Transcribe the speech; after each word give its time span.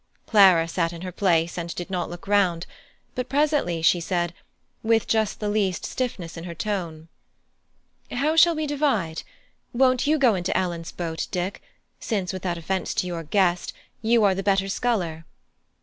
Clara 0.25 0.67
sat 0.67 0.93
in 0.93 1.01
her 1.03 1.11
place 1.11 1.59
and 1.59 1.75
did 1.75 1.91
not 1.91 2.09
look 2.09 2.27
round, 2.27 2.65
but 3.13 3.29
presently 3.29 3.83
she 3.83 3.99
said, 3.99 4.33
with 4.81 5.05
just 5.05 5.39
the 5.39 5.47
least 5.47 5.85
stiffness 5.85 6.35
in 6.35 6.45
her 6.45 6.55
tone: 6.55 7.07
"How 8.09 8.35
shall 8.35 8.55
we 8.55 8.65
divide? 8.65 9.21
Won't 9.73 10.07
you 10.07 10.17
go 10.17 10.33
into 10.33 10.57
Ellen's 10.57 10.91
boat, 10.91 11.27
Dick, 11.29 11.61
since, 11.99 12.33
without 12.33 12.57
offence 12.57 12.95
to 12.95 13.09
our 13.11 13.21
guest, 13.23 13.73
you 14.01 14.23
are 14.23 14.33
the 14.33 14.41
better 14.41 14.69
sculler?" 14.69 15.23